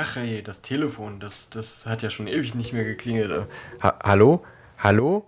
[0.00, 3.48] Ach ey, das Telefon, das, das hat ja schon ewig nicht mehr geklingelt.
[3.82, 4.44] Ha hallo?
[4.78, 5.24] Hallo?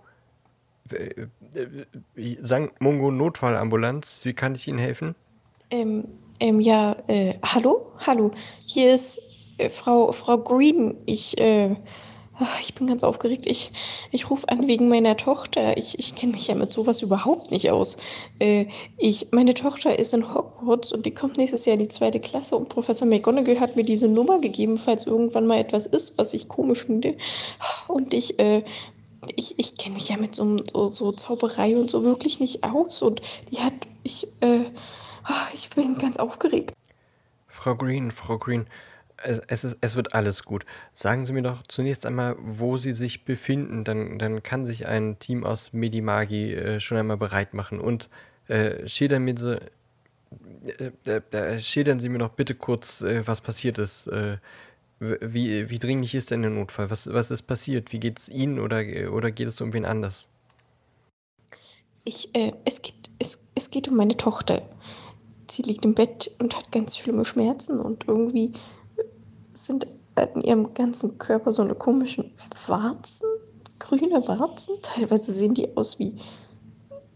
[2.45, 2.79] St.
[2.79, 5.13] Mungo Notfallambulanz, wie kann ich Ihnen helfen?
[5.71, 6.05] Ähm,
[6.39, 7.91] ähm, ja, äh, hallo?
[7.97, 8.31] Hallo.
[8.65, 9.19] Hier ist
[9.57, 10.95] äh, Frau, Frau Green.
[11.05, 11.75] Ich, äh,
[12.61, 13.45] ich bin ganz aufgeregt.
[13.45, 13.71] Ich,
[14.11, 15.77] ich rufe an wegen meiner Tochter.
[15.77, 17.97] Ich, ich kenne mich ja mit sowas überhaupt nicht aus.
[18.39, 22.19] Äh, ich, meine Tochter ist in Hogwarts und die kommt nächstes Jahr in die zweite
[22.19, 26.33] Klasse und Professor McGonagall hat mir diese Nummer gegeben, falls irgendwann mal etwas ist, was
[26.33, 27.15] ich komisch finde.
[27.87, 28.63] Und ich, äh,
[29.35, 33.01] ich, ich kenne mich ja mit so, so, so Zauberei und so wirklich nicht aus.
[33.01, 33.73] Und die hat,
[34.03, 34.65] ich, äh,
[35.23, 36.73] ah, ich bin ganz aufgeregt.
[37.47, 38.65] Frau Green, Frau Green,
[39.23, 40.65] es, es, ist, es wird alles gut.
[40.93, 43.83] Sagen Sie mir doch zunächst einmal, wo Sie sich befinden.
[43.83, 47.79] Dann, dann kann sich ein Team aus Medimagi äh, schon einmal bereit machen.
[47.79, 48.09] Und
[48.47, 53.41] äh, schildern, mir so, äh, äh, äh, schildern Sie mir doch bitte kurz, äh, was
[53.41, 54.09] passiert ist.
[54.99, 56.91] Wie, wie dringlich ist denn der Notfall?
[56.91, 57.91] Was, was ist passiert?
[57.91, 60.29] Wie geht es Ihnen oder, oder geht es um wen anders?
[62.03, 62.29] Ich,
[62.65, 64.61] es geht, es, es geht um meine Tochter.
[65.49, 68.53] Sie liegt im Bett und hat ganz schlimme Schmerzen und irgendwie
[69.53, 72.33] sind an ihrem ganzen Körper so eine komischen
[72.67, 73.25] Warzen,
[73.79, 74.75] grüne Warzen.
[74.81, 76.17] Teilweise sehen die aus wie,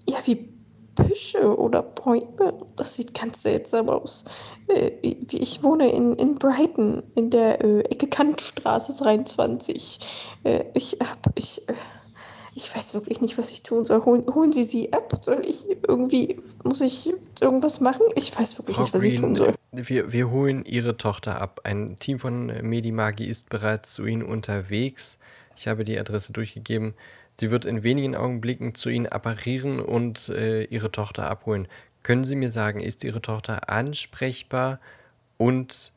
[0.07, 0.55] ja, wie
[0.95, 2.53] Büsche oder Bäume.
[2.75, 4.25] Das sieht ganz seltsam aus.
[4.67, 9.99] Äh, ich wohne in, in Brighton, in der äh, Ecke Kantstraße 23.
[10.43, 11.61] Äh, ich hab, ich,
[12.55, 14.05] ich weiß wirklich nicht, was ich tun soll.
[14.05, 15.19] Holen, holen Sie sie ab?
[15.21, 17.11] Soll ich irgendwie, muss ich
[17.41, 18.05] irgendwas machen?
[18.15, 19.53] Ich weiß wirklich Frau nicht, was ich tun Green, soll.
[19.73, 21.59] wir, wir holen Ihre Tochter ab.
[21.65, 25.17] Ein Team von Medimagi ist bereits zu Ihnen unterwegs.
[25.57, 26.93] Ich habe die Adresse durchgegeben.
[27.41, 31.67] Sie wird in wenigen Augenblicken zu Ihnen apparieren und äh, Ihre Tochter abholen.
[32.03, 34.79] Können Sie mir sagen, ist Ihre Tochter ansprechbar
[35.37, 35.91] und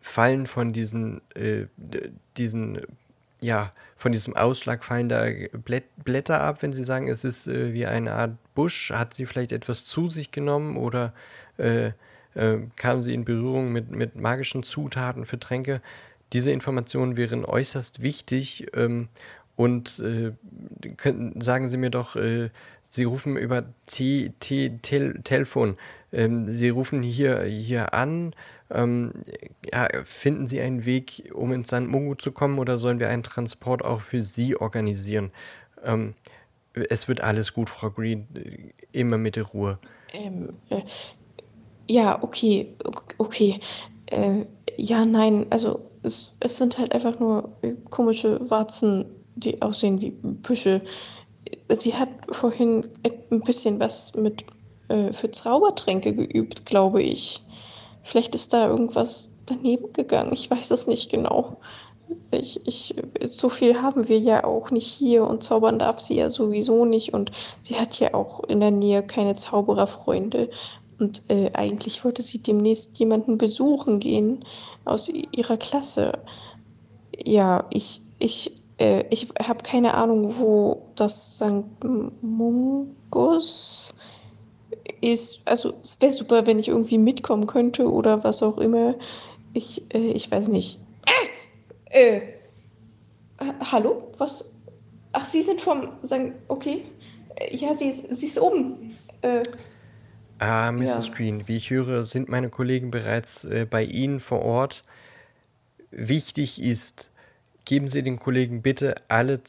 [0.00, 1.66] fallen von diesen, äh,
[2.36, 2.82] diesen,
[3.40, 7.72] ja, von diesem Ausschlag fallen da Blätt, Blätter ab, wenn Sie sagen, es ist äh,
[7.72, 8.90] wie eine Art Busch?
[8.90, 11.12] Hat sie vielleicht etwas zu sich genommen oder
[11.58, 11.92] äh,
[12.34, 15.80] äh, kam sie in Berührung mit, mit magischen Zutaten für Tränke?
[16.32, 19.08] Diese Informationen wären äußerst wichtig ähm,
[19.56, 20.32] und äh,
[20.96, 22.50] könnten, sagen Sie mir doch, äh,
[22.90, 25.76] Sie rufen über T, T, Tel, Telefon.
[26.12, 28.34] Ähm, Sie rufen hier, hier an.
[28.70, 29.12] Ähm,
[29.72, 31.80] ja, finden Sie einen Weg, um ins St.
[31.86, 35.30] Mungo zu kommen, oder sollen wir einen Transport auch für Sie organisieren?
[35.84, 36.14] Ähm,
[36.74, 38.26] es wird alles gut, Frau Green.
[38.92, 39.78] Immer mit der Ruhe.
[40.12, 40.82] Ähm, äh,
[41.88, 43.60] ja, okay, ok- okay.
[44.06, 44.44] Äh,
[44.76, 47.50] ja, nein, also es, es sind halt einfach nur
[47.90, 49.06] komische Warzen,
[49.36, 50.82] die aussehen wie Büsche.
[51.70, 52.88] Sie hat vorhin
[53.30, 54.44] ein bisschen was mit
[54.88, 57.40] äh, für Zaubertränke geübt, glaube ich.
[58.08, 60.32] Vielleicht ist da irgendwas daneben gegangen.
[60.32, 61.58] Ich weiß es nicht genau.
[62.30, 62.94] Ich, ich,
[63.26, 67.12] so viel haben wir ja auch nicht hier und zaubern darf sie ja sowieso nicht.
[67.12, 70.48] Und sie hat ja auch in der Nähe keine Zaubererfreunde.
[70.98, 74.42] Und äh, eigentlich wollte sie demnächst jemanden besuchen gehen
[74.86, 76.12] aus ihrer Klasse.
[77.22, 81.84] Ja, ich, ich, äh, ich habe keine Ahnung, wo das St.
[82.22, 83.92] Mungus
[85.00, 85.40] ist.
[85.44, 88.94] Also es wäre super, wenn ich irgendwie mitkommen könnte oder was auch immer.
[89.52, 90.78] Ich, äh, ich weiß nicht.
[91.90, 92.20] Äh,
[93.40, 94.12] ha- hallo?
[94.18, 94.44] Was?
[95.12, 96.32] Ach, Sie sind vom St.
[96.48, 96.84] Okay.
[97.36, 98.96] Äh, Ja, sie ist, sie ist oben.
[99.22, 99.42] Äh,
[100.40, 101.06] Ah, Mrs.
[101.08, 101.14] ja.
[101.14, 104.82] Green, wie ich höre, sind meine Kollegen bereits äh, bei Ihnen vor Ort.
[105.90, 107.10] Wichtig ist,
[107.64, 109.42] geben Sie den Kollegen bitte alle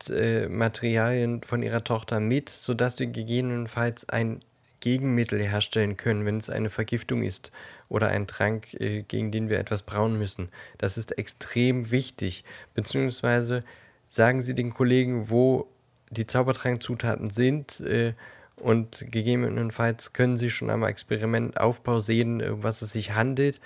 [0.00, 4.40] Zaubertrank-Experimentmaterialien von Ihrer Tochter mit, sodass wir gegebenenfalls ein
[4.80, 7.52] Gegenmittel herstellen können, wenn es eine Vergiftung ist
[7.88, 10.48] oder ein Trank, äh, gegen den wir etwas brauen müssen.
[10.78, 12.44] Das ist extrem wichtig.
[12.74, 13.62] Beziehungsweise
[14.06, 15.68] sagen Sie den Kollegen, wo
[16.10, 18.14] die Zaubertrankzutaten sind äh,
[18.56, 23.60] und gegebenenfalls können Sie schon am Experimentaufbau sehen, äh, was es sich handelt.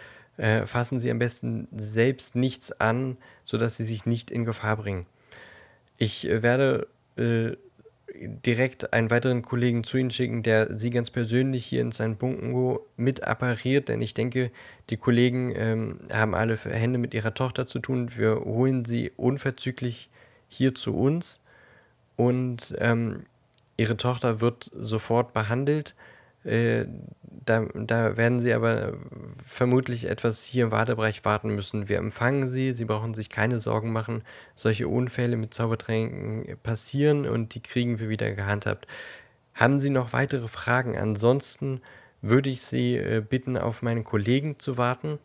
[0.64, 5.06] Fassen Sie am besten selbst nichts an, sodass Sie sich nicht in Gefahr bringen.
[5.98, 6.86] Ich äh, werde
[7.16, 7.52] äh,
[8.14, 12.18] direkt einen weiteren Kollegen zu Ihnen schicken, der Sie ganz persönlich hier in St.
[12.18, 14.50] Bungo mit appariert, denn ich denke,
[14.90, 18.16] die Kollegen ähm, haben alle Hände mit ihrer Tochter zu tun.
[18.16, 20.10] Wir holen sie unverzüglich
[20.48, 21.40] hier zu uns
[22.16, 23.24] und ähm,
[23.76, 25.94] ihre Tochter wird sofort behandelt.
[26.44, 26.84] Äh,
[27.44, 28.94] da, da werden sie aber
[29.44, 31.88] vermutlich etwas hier im Wartebereich warten müssen.
[31.88, 34.22] Wir empfangen sie, sie brauchen sich keine Sorgen machen.
[34.56, 38.86] Solche Unfälle mit Zaubertränken passieren und die kriegen wir wieder gehandhabt.
[39.54, 40.98] Haben Sie noch weitere Fragen?
[40.98, 41.80] Ansonsten
[42.22, 45.18] würde ich Sie äh, bitten, auf meine Kollegen zu warten.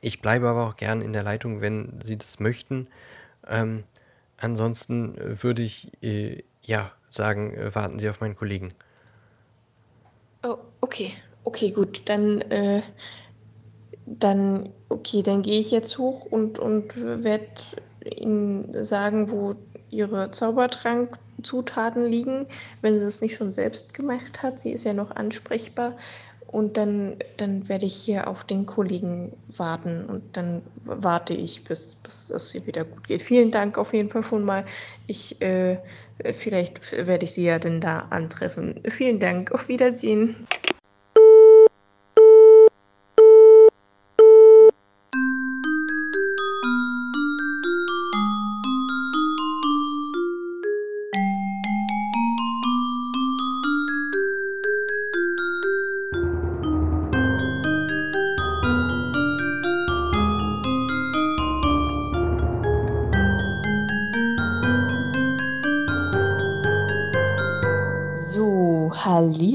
[0.00, 2.88] Ich bleibe aber auch gern in der Leitung, wenn Sie das möchten.
[3.46, 3.84] Ähm,
[4.38, 8.72] ansonsten würde ich äh, ja sagen, äh, warten Sie auf meinen Kollegen.
[10.44, 11.14] Oh, okay.
[11.44, 12.02] Okay, gut.
[12.04, 12.82] Dann, äh,
[14.04, 17.46] dann, okay, dann gehe ich jetzt hoch und, und werde
[18.04, 19.54] Ihnen sagen, wo
[19.88, 22.46] Ihre Zaubertrankzutaten liegen,
[22.82, 24.60] wenn sie es nicht schon selbst gemacht hat.
[24.60, 25.94] Sie ist ja noch ansprechbar.
[26.54, 31.96] Und dann, dann werde ich hier auf den Kollegen warten und dann warte ich, bis,
[31.96, 33.22] bis es ihr wieder gut geht.
[33.22, 34.64] Vielen Dank auf jeden Fall schon mal.
[35.08, 35.78] Ich, äh,
[36.32, 38.80] vielleicht werde ich Sie ja dann da antreffen.
[38.88, 39.50] Vielen Dank.
[39.50, 40.46] Auf Wiedersehen.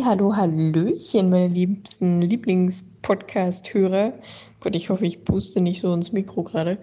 [0.09, 4.13] Hallo, hallöchen, meine liebsten Lieblingspodcast-Hörer.
[4.59, 6.79] Gott, ich hoffe, ich puste nicht so ins Mikro gerade.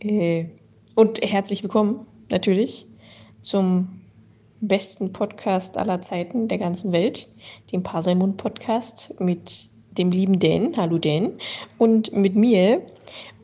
[0.00, 0.44] Äh,
[0.94, 2.00] und herzlich willkommen,
[2.30, 2.86] natürlich,
[3.40, 3.88] zum
[4.60, 7.26] besten Podcast aller Zeiten der ganzen Welt,
[7.72, 11.32] dem Parselmund-Podcast mit dem lieben Dan, hallo Dan,
[11.78, 12.82] und mit mir.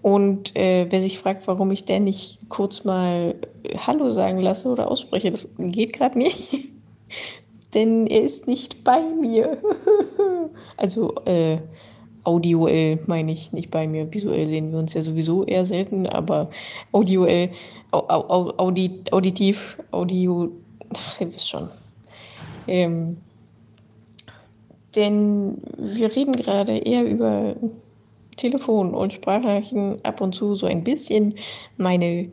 [0.02, 3.34] Und äh, wer sich fragt, warum ich Dan nicht kurz mal
[3.78, 6.52] Hallo sagen lasse oder ausspreche, das geht gerade nicht
[7.74, 9.58] denn er ist nicht bei mir.
[10.76, 11.58] also äh,
[12.24, 14.12] audioell meine ich nicht bei mir.
[14.12, 16.50] Visuell sehen wir uns ja sowieso eher selten, aber
[16.92, 17.50] audioell,
[17.92, 20.50] au, au, audi, auditiv, audio,
[20.94, 21.68] ach, ihr wisst schon.
[22.66, 23.16] Ähm,
[24.96, 27.54] denn wir reden gerade eher über
[28.36, 31.34] Telefon und Sprachnachrichten ab und zu so ein bisschen
[31.76, 32.28] meine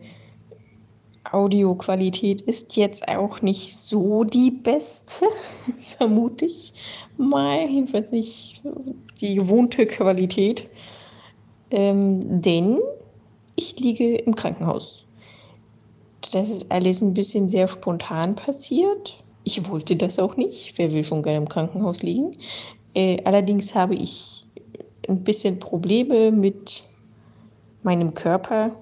[1.31, 5.25] Audioqualität ist jetzt auch nicht so die beste,
[5.97, 6.73] vermute ich
[7.17, 7.67] mal.
[7.67, 8.61] Jedenfalls nicht
[9.21, 10.67] die gewohnte Qualität.
[11.71, 12.79] Ähm, denn
[13.55, 15.05] ich liege im Krankenhaus.
[16.31, 19.23] Das ist alles ein bisschen sehr spontan passiert.
[19.43, 20.77] Ich wollte das auch nicht.
[20.77, 22.33] Wer will schon gerne im Krankenhaus liegen?
[22.93, 24.45] Äh, allerdings habe ich
[25.07, 26.83] ein bisschen Probleme mit
[27.83, 28.75] meinem Körper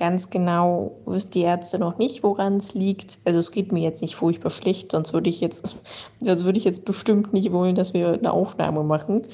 [0.00, 3.18] Ganz genau wissen die Ärzte noch nicht, woran es liegt.
[3.26, 5.76] Also es geht mir jetzt nicht furchtbar schlecht, sonst würde ich jetzt,
[6.22, 9.26] sonst würde ich jetzt bestimmt nicht wollen, dass wir eine Aufnahme machen.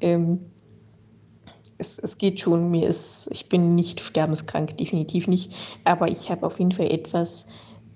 [0.00, 0.38] Ähm,
[1.78, 5.52] es, es geht schon, mir ist, ich bin nicht sterbenskrank, definitiv nicht.
[5.82, 7.48] Aber ich habe auf jeden Fall etwas,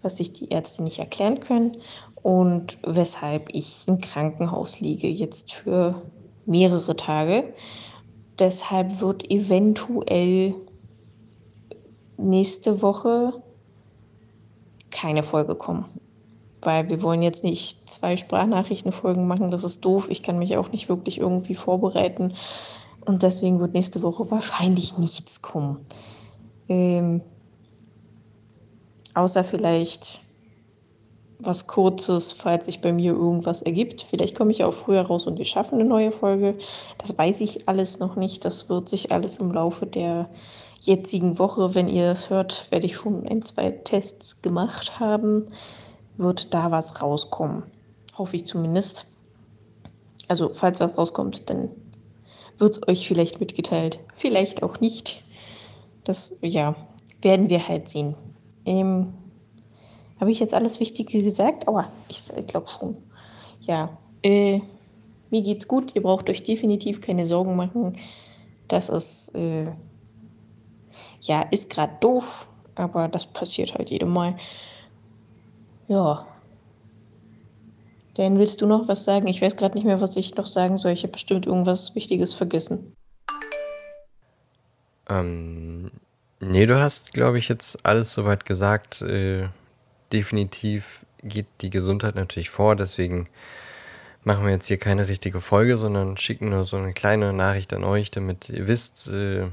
[0.02, 1.76] was sich die Ärzte nicht erklären können
[2.22, 6.02] und weshalb ich im Krankenhaus liege, jetzt für
[6.44, 7.54] mehrere Tage.
[8.40, 10.56] Deshalb wird eventuell
[12.22, 13.42] nächste Woche
[14.90, 15.86] keine Folge kommen.
[16.62, 20.08] Weil wir wollen jetzt nicht zwei Sprachnachrichtenfolgen machen, das ist doof.
[20.10, 22.34] Ich kann mich auch nicht wirklich irgendwie vorbereiten.
[23.06, 25.78] Und deswegen wird nächste Woche wahrscheinlich nichts kommen.
[26.68, 27.22] Ähm,
[29.14, 30.20] außer vielleicht
[31.42, 34.02] was Kurzes, falls sich bei mir irgendwas ergibt.
[34.02, 36.56] Vielleicht komme ich auch früher raus und wir schaffen eine neue Folge.
[36.98, 38.44] Das weiß ich alles noch nicht.
[38.44, 40.28] Das wird sich alles im Laufe der
[40.80, 45.44] jetzigen Woche, wenn ihr das hört, werde ich schon ein, zwei Tests gemacht haben,
[46.16, 47.64] wird da was rauskommen.
[48.16, 49.06] Hoffe ich zumindest.
[50.28, 51.70] Also, falls was rauskommt, dann
[52.58, 53.98] wird es euch vielleicht mitgeteilt.
[54.14, 55.22] Vielleicht auch nicht.
[56.04, 56.76] Das, ja,
[57.22, 58.14] werden wir halt sehen.
[58.64, 59.12] Ähm,
[60.18, 61.68] Habe ich jetzt alles Wichtige gesagt?
[61.68, 62.96] Aua, ich, ich glaube schon.
[63.60, 64.60] Ja, äh,
[65.30, 65.94] mir geht's gut.
[65.94, 67.94] Ihr braucht euch definitiv keine Sorgen machen.
[68.68, 69.66] Das ist, äh,
[71.20, 74.36] ja, ist gerade doof, aber das passiert halt jedem Mal.
[75.88, 76.26] Ja.
[78.14, 79.26] Dan, willst du noch was sagen?
[79.26, 80.92] Ich weiß gerade nicht mehr, was ich noch sagen soll.
[80.92, 82.94] Ich habe bestimmt irgendwas Wichtiges vergessen.
[85.08, 85.90] Ähm,
[86.40, 89.02] nee, du hast, glaube ich, jetzt alles soweit gesagt.
[89.02, 89.48] Äh,
[90.12, 93.28] definitiv geht die Gesundheit natürlich vor, deswegen
[94.22, 97.84] machen wir jetzt hier keine richtige Folge, sondern schicken nur so eine kleine Nachricht an
[97.84, 99.46] euch, damit ihr wisst, äh,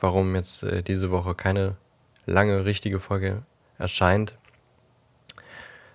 [0.00, 1.76] warum jetzt äh, diese Woche keine
[2.26, 3.42] lange richtige Folge
[3.78, 4.34] erscheint,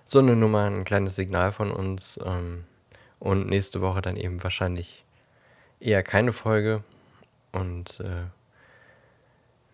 [0.04, 2.64] sondern nur mal ein kleines Signal von uns ähm,
[3.18, 5.04] und nächste Woche dann eben wahrscheinlich
[5.80, 6.82] eher keine Folge.
[7.52, 8.26] Und äh,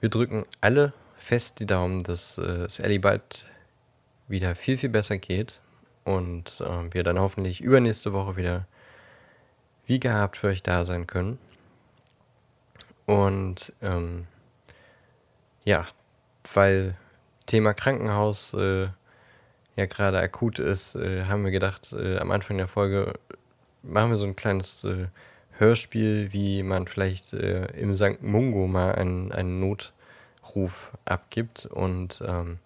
[0.00, 3.44] wir drücken alle fest die Daumen, dass äh, es Ellie bald
[4.28, 5.60] wieder viel, viel besser geht.
[6.04, 8.66] Und äh, wir dann hoffentlich übernächste Woche wieder
[9.86, 11.38] wie gehabt für euch da sein können.
[13.12, 14.26] Und ähm,
[15.64, 15.86] ja,
[16.54, 16.96] weil
[17.44, 18.88] Thema Krankenhaus äh,
[19.76, 23.12] ja gerade akut ist, äh, haben wir gedacht, äh, am Anfang der Folge
[23.82, 25.08] machen wir so ein kleines äh,
[25.58, 28.22] Hörspiel, wie man vielleicht äh, im St.
[28.22, 31.66] Mungo mal einen, einen Notruf abgibt.
[31.66, 32.60] Und ähm,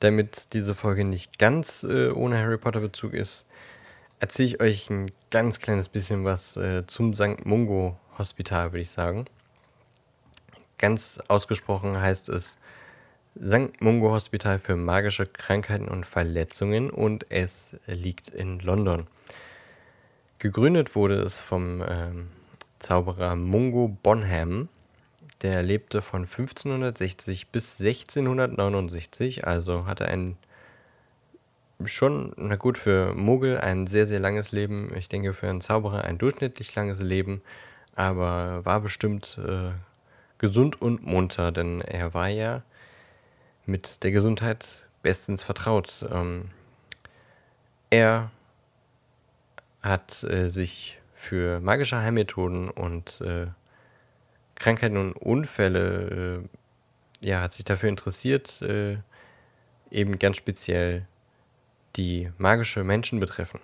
[0.00, 3.46] damit diese Folge nicht ganz äh, ohne Harry Potter Bezug ist,
[4.18, 7.44] erzähle ich euch ein ganz kleines bisschen was zum St.
[7.44, 9.26] Mungo Hospital, würde ich sagen.
[10.78, 12.58] Ganz ausgesprochen heißt es
[13.42, 13.80] St.
[13.80, 19.06] Mungo Hospital für magische Krankheiten und Verletzungen und es liegt in London.
[20.38, 22.28] Gegründet wurde es vom ähm,
[22.78, 24.68] Zauberer Mungo Bonham.
[25.42, 30.36] Der lebte von 1560 bis 1669, also hatte ein
[31.84, 34.94] schon, na gut, für Muggel ein sehr, sehr langes Leben.
[34.96, 37.42] Ich denke, für einen Zauberer ein durchschnittlich langes Leben,
[37.94, 39.72] aber war bestimmt äh,
[40.38, 42.62] gesund und munter, denn er war ja
[43.64, 46.06] mit der Gesundheit bestens vertraut.
[46.10, 46.50] Ähm,
[47.90, 48.30] er
[49.82, 53.46] hat äh, sich für magische Heilmethoden und äh,
[54.56, 56.42] Krankheiten und Unfälle,
[57.22, 58.98] äh, ja, hat sich dafür interessiert, äh,
[59.90, 61.06] eben ganz speziell
[61.96, 63.60] die magische Menschen betreffen.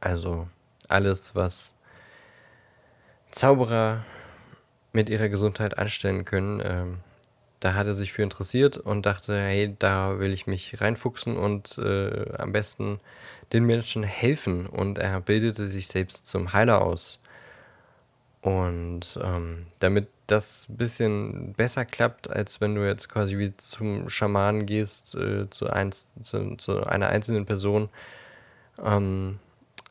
[0.00, 0.48] Also
[0.88, 1.74] alles, was
[3.30, 4.04] Zauberer
[4.98, 6.96] mit ihrer Gesundheit anstellen können, ähm,
[7.60, 11.78] da hat er sich für interessiert und dachte, hey, da will ich mich reinfuchsen und
[11.78, 12.98] äh, am besten
[13.52, 14.66] den Menschen helfen.
[14.66, 17.20] Und er bildete sich selbst zum Heiler aus.
[18.42, 24.08] Und ähm, damit das ein bisschen besser klappt, als wenn du jetzt quasi wie zum
[24.08, 27.88] Schamanen gehst, äh, zu, eins, zu, zu, einer einzelnen Person,
[28.84, 29.38] ähm,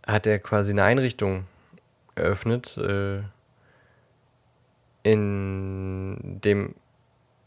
[0.05, 1.45] hat er quasi eine Einrichtung
[2.15, 3.21] eröffnet, äh,
[5.11, 6.75] in dem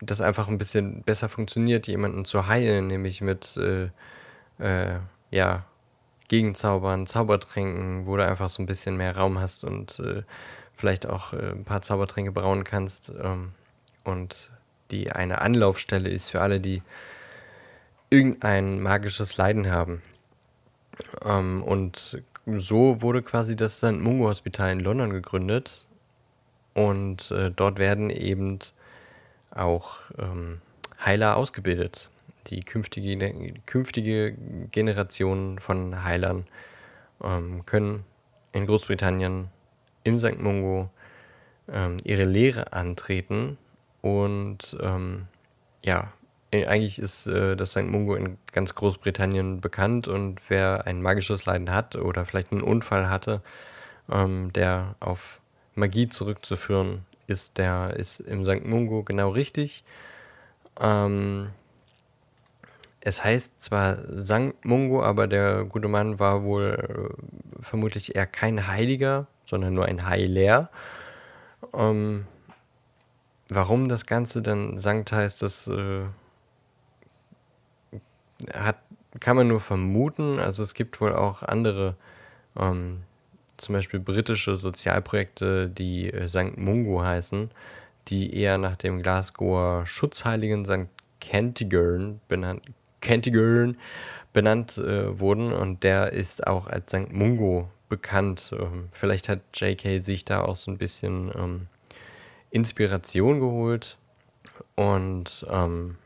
[0.02, 3.90] das einfach ein bisschen besser funktioniert, jemanden zu heilen, nämlich mit äh,
[4.59, 4.99] äh,
[5.31, 5.67] ja,
[6.29, 10.23] Gegenzaubern, Zaubertränken, wo du einfach so ein bisschen mehr Raum hast und äh,
[10.73, 13.12] vielleicht auch äh, ein paar Zaubertränke brauen kannst.
[13.23, 13.52] Ähm,
[14.05, 14.50] und
[14.90, 16.83] die eine Anlaufstelle ist für alle, die
[18.09, 20.02] irgendein magisches Leiden haben.
[21.25, 23.93] Ähm, und so wurde quasi das St.
[23.93, 25.87] Mungo Hospital in London gegründet.
[26.80, 28.58] Und äh, dort werden eben
[29.50, 30.62] auch ähm,
[31.04, 32.08] Heiler ausgebildet.
[32.46, 34.34] Die künftige, künftige
[34.70, 36.46] Generation von Heilern
[37.22, 38.04] ähm, können
[38.52, 39.49] in Großbritannien
[40.04, 40.38] im St.
[40.38, 40.88] Mungo
[41.68, 43.58] ähm, ihre Lehre antreten
[44.00, 45.26] und ähm,
[45.82, 46.12] ja,
[46.52, 47.84] eigentlich ist äh, das St.
[47.84, 53.10] Mungo in ganz Großbritannien bekannt und wer ein magisches Leiden hat oder vielleicht einen Unfall
[53.10, 53.42] hatte,
[54.10, 55.40] ähm, der auf
[55.74, 58.64] Magie zurückzuführen ist, der ist im St.
[58.64, 59.84] Mungo genau richtig.
[60.78, 61.50] Ähm,
[63.00, 64.64] es heißt zwar St.
[64.64, 70.06] Mungo, aber der gute Mann war wohl äh, vermutlich eher kein Heiliger, sondern nur ein
[70.06, 70.70] Heiler.
[71.72, 72.26] Ähm,
[73.48, 76.02] warum das Ganze dann Sankt heißt, das äh,
[78.52, 78.76] hat,
[79.18, 80.38] kann man nur vermuten.
[80.38, 81.96] Also es gibt wohl auch andere
[82.58, 83.02] ähm,
[83.61, 86.57] zum Beispiel britische Sozialprojekte, die äh, St.
[86.57, 87.50] Mungo heißen,
[88.09, 90.88] die eher nach dem Glasgower Schutzheiligen St.
[91.21, 92.62] Kentigern benannt,
[93.00, 93.76] Kentigern
[94.33, 97.12] benannt äh, wurden und der ist auch als St.
[97.12, 98.55] Mungo bekannt.
[98.59, 101.67] Ähm, vielleicht hat JK sich da auch so ein bisschen ähm,
[102.50, 103.99] Inspiration geholt
[104.76, 105.97] und ähm,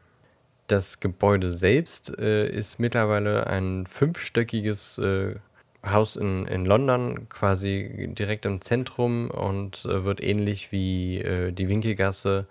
[0.66, 5.36] das Gebäude selbst äh, ist mittlerweile ein fünfstöckiges äh,
[5.84, 11.68] Haus in, in London, quasi direkt im Zentrum und äh, wird ähnlich wie äh, die
[11.68, 12.46] Winkelgasse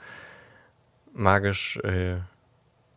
[1.13, 2.17] magisch äh,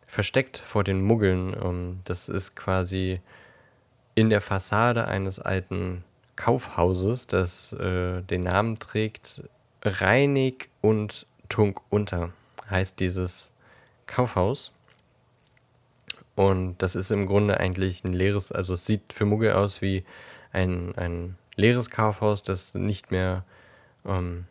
[0.05, 1.55] versteckt vor den Muggeln.
[1.61, 3.19] Ähm, das ist quasi
[4.15, 6.03] in der Fassade eines alten
[6.35, 9.43] Kaufhauses, das äh, den Namen trägt
[9.83, 12.31] Reinig und Tunk unter,
[12.69, 13.51] heißt dieses
[14.05, 14.71] Kaufhaus.
[16.37, 20.03] Und das ist im Grunde eigentlich ein leeres, also es sieht für Muggel aus wie
[20.51, 23.43] ein, ein leeres Kaufhaus, das nicht mehr,
[24.05, 24.45] ähm,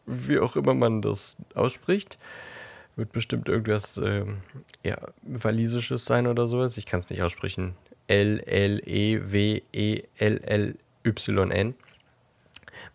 [0.07, 2.19] wie auch immer man das ausspricht.
[2.97, 4.25] Wird bestimmt irgendwas äh,
[4.85, 6.77] ja, Walisisches sein oder sowas.
[6.77, 7.77] Ich kann es nicht aussprechen.
[8.09, 8.45] L-L-E-W-E-L-L-Y-N.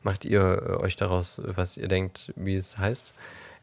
[0.03, 3.13] Macht ihr äh, euch daraus, was ihr denkt, wie es heißt.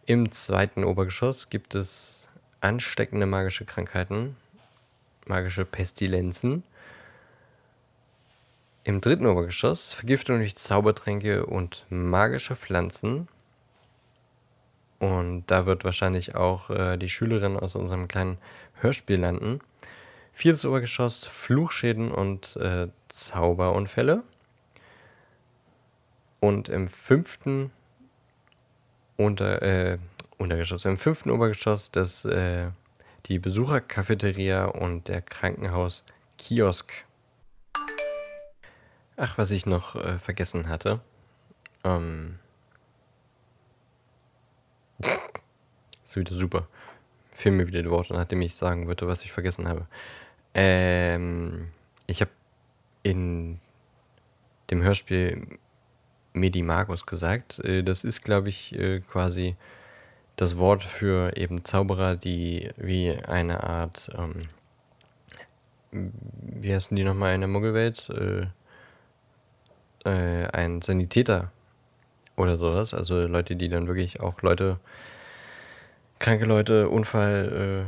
[0.06, 2.18] Im zweiten Obergeschoss gibt es
[2.60, 4.36] ansteckende magische Krankheiten,
[5.26, 6.64] magische Pestilenzen.
[8.84, 13.28] Im dritten Obergeschoss Vergiftung durch Zaubertränke und magische Pflanzen.
[14.98, 18.38] Und da wird wahrscheinlich auch äh, die Schülerin aus unserem kleinen
[18.80, 19.60] Hörspiel landen.
[20.32, 24.24] Viertes Obergeschoss Fluchschäden und äh, Zauberunfälle.
[26.40, 27.70] Und im fünften
[29.16, 29.98] unter, äh,
[30.38, 32.70] Untergeschoss, im fünften Obergeschoss das, äh,
[33.26, 36.92] die Besuchercafeteria und der Krankenhauskiosk.
[39.24, 40.98] Ach, was ich noch äh, vergessen hatte.
[41.84, 42.40] Ähm.
[46.04, 46.66] ist wieder super.
[47.30, 49.86] Fehl mir wieder die Worte, nachdem ich sagen würde, was ich vergessen habe.
[50.54, 51.70] Ähm,
[52.08, 52.32] ich habe
[53.04, 53.60] in
[54.72, 55.46] dem Hörspiel
[56.32, 57.60] Medimagus gesagt.
[57.60, 59.54] Äh, das ist, glaube ich, äh, quasi
[60.34, 64.48] das Wort für eben Zauberer, die wie eine Art, ähm,
[65.92, 68.10] wie heißen die nochmal in der Muggelwelt?
[68.10, 68.46] Äh,
[70.04, 71.50] äh, ein Sanitäter
[72.36, 72.94] oder sowas.
[72.94, 74.78] Also Leute, die dann wirklich auch Leute,
[76.18, 77.86] kranke Leute, Unfallopfer,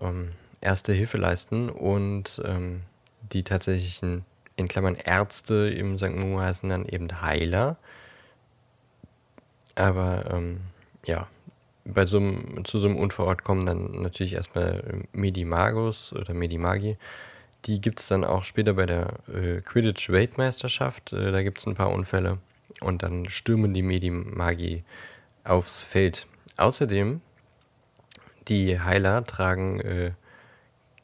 [0.00, 2.82] äh, ähm, erste Hilfe leisten und ähm,
[3.32, 4.24] die tatsächlichen,
[4.56, 6.14] in Klammern Ärzte im St.
[6.14, 7.76] Mungo heißen dann eben Heiler.
[9.74, 10.60] Aber ähm,
[11.04, 11.26] ja,
[11.84, 16.96] bei so einem, zu so einem Unfallort kommen dann natürlich erstmal Medimagus oder Medimagi.
[17.66, 21.12] Die gibt es dann auch später bei der äh, Quidditch-Weltmeisterschaft.
[21.12, 22.38] Äh, da gibt es ein paar Unfälle
[22.80, 24.84] und dann stürmen die Medimagi
[25.44, 26.26] aufs Feld.
[26.56, 27.20] Außerdem,
[28.48, 30.12] die Heiler tragen äh,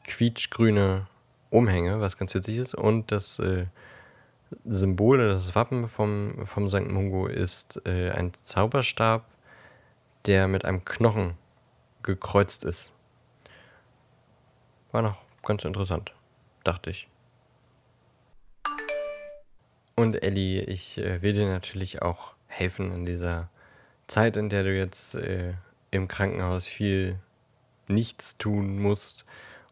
[0.03, 1.07] quietschgrüne
[1.49, 2.75] Umhänge, was ganz witzig ist.
[2.75, 3.65] Und das äh,
[4.65, 6.87] Symbol, das Wappen vom, vom St.
[6.87, 9.25] Mungo ist äh, ein Zauberstab,
[10.25, 11.33] der mit einem Knochen
[12.03, 12.91] gekreuzt ist.
[14.91, 16.13] War noch ganz interessant,
[16.63, 17.07] dachte ich.
[19.95, 23.49] Und Ellie, ich äh, will dir natürlich auch helfen in dieser
[24.07, 25.53] Zeit, in der du jetzt äh,
[25.91, 27.19] im Krankenhaus viel
[27.87, 29.25] nichts tun musst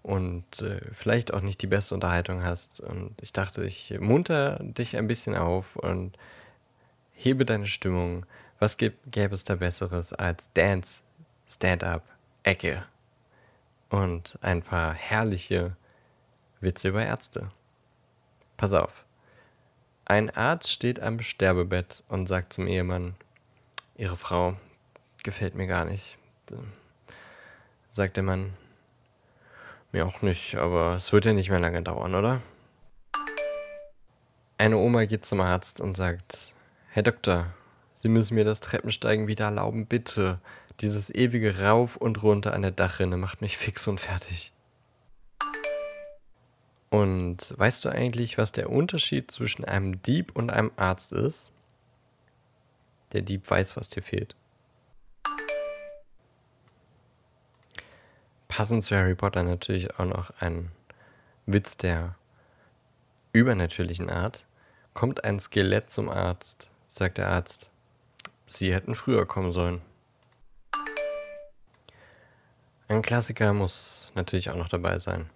[0.04, 2.80] und äh, vielleicht auch nicht die beste Unterhaltung hast.
[2.80, 6.18] Und ich dachte, ich munter dich ein bisschen auf und
[7.14, 8.26] hebe deine Stimmung.
[8.60, 11.02] Was gäbe es da Besseres als Dance,
[11.48, 12.04] Stand-up,
[12.44, 12.84] Ecke
[13.90, 15.76] und ein paar herrliche
[16.62, 17.52] Witze über Ärzte?
[18.58, 19.06] Pass auf.
[20.06, 23.16] Ein Arzt steht am Sterbebett und sagt zum Ehemann,
[23.96, 24.56] Ihre Frau
[25.24, 26.18] gefällt mir gar nicht.
[27.92, 28.54] Sagt der Mann,
[29.92, 32.42] mir auch nicht, aber es wird ja nicht mehr lange dauern, oder?
[34.58, 36.54] Eine Oma geht zum Arzt und sagt,
[36.92, 37.54] Herr Doktor,
[37.96, 40.40] Sie müssen mir das Treppensteigen wieder erlauben, bitte.
[40.80, 44.54] Dieses ewige Rauf und runter an der Dachrinne macht mich fix und fertig.
[46.90, 51.52] Und weißt du eigentlich, was der Unterschied zwischen einem Dieb und einem Arzt ist?
[53.12, 54.36] Der Dieb weiß, was dir fehlt.
[58.60, 60.70] passend zu Harry Potter natürlich auch noch ein
[61.46, 62.16] Witz der
[63.32, 64.44] übernatürlichen Art.
[64.94, 67.70] Kommt ein Skelett zum Arzt, sagt der Arzt.
[68.48, 69.82] Sie hätten früher kommen sollen.
[72.90, 75.30] Ein Klassiker muss natürlich auch noch dabei sein.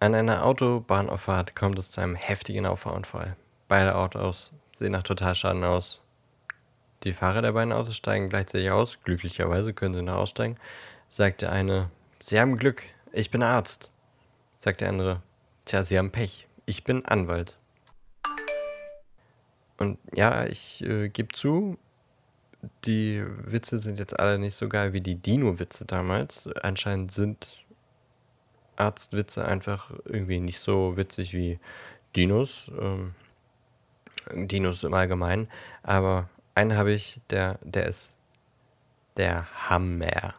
[0.00, 3.36] An einer Autobahnauffahrt kommt es zu einem heftigen Auffahrunfall.
[3.66, 6.00] Beide Autos sehen nach Totalschaden aus.
[7.04, 8.98] Die Fahrer der beiden Autos steigen gleichzeitig aus.
[9.04, 10.56] Glücklicherweise können sie noch aussteigen
[11.08, 12.82] sagt der eine, Sie haben Glück,
[13.12, 13.90] ich bin Arzt.
[14.58, 15.22] Sagt der andere,
[15.64, 17.56] Tja, Sie haben Pech, Ich bin Anwalt.
[19.76, 21.78] Und ja, ich äh, gebe zu,
[22.84, 26.48] die Witze sind jetzt alle nicht so geil wie die Dino-Witze damals.
[26.62, 27.64] Anscheinend sind
[28.78, 31.58] Arztwitze einfach irgendwie nicht so witzig wie
[32.14, 32.70] Dinos.
[32.78, 33.14] Ähm,
[34.32, 35.48] Dinos im Allgemeinen.
[35.82, 38.16] Aber einen habe ich, der, der ist
[39.16, 40.34] der Hammer.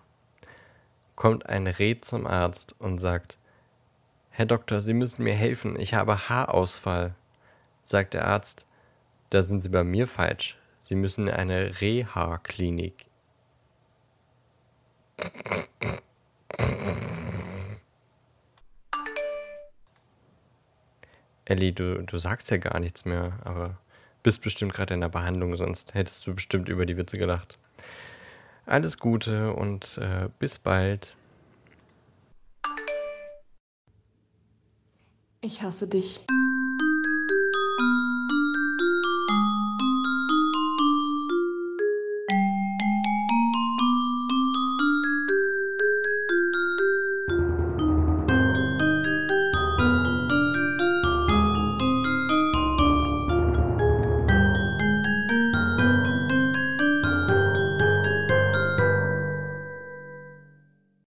[1.15, 3.37] Kommt ein Reh zum Arzt und sagt,
[4.29, 7.13] Herr Doktor, Sie müssen mir helfen, ich habe Haarausfall.
[7.83, 8.65] Sagt der Arzt,
[9.31, 10.57] da sind Sie bei mir falsch.
[10.81, 13.07] Sie müssen in eine Reha-Klinik.
[21.49, 23.75] Ellie, du, du sagst ja gar nichts mehr, aber
[24.21, 27.57] bist bestimmt gerade in der Behandlung, sonst hättest du bestimmt über die Witze gelacht.
[28.67, 31.15] Alles Gute und äh, bis bald.
[35.41, 36.23] Ich hasse dich.